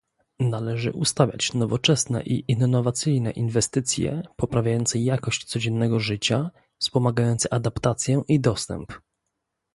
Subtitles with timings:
[0.39, 8.93] Należy ustawiać nowoczesne i innowacyjne inwestycje, poprawiające jakość codziennego życia, wspomagające adaptację i dostęp